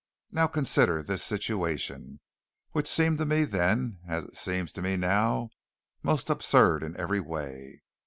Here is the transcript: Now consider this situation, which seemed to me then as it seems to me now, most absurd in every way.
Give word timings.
Now 0.31 0.47
consider 0.47 1.03
this 1.03 1.23
situation, 1.23 2.21
which 2.71 2.87
seemed 2.87 3.19
to 3.19 3.25
me 3.27 3.43
then 3.43 3.99
as 4.07 4.23
it 4.23 4.35
seems 4.35 4.71
to 4.71 4.81
me 4.81 4.95
now, 4.97 5.51
most 6.01 6.31
absurd 6.31 6.81
in 6.81 6.97
every 6.99 7.19
way. 7.19 7.83